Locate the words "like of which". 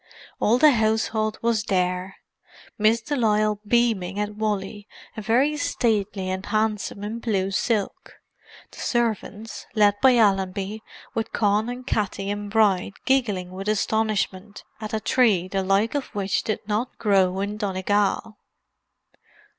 15.61-16.41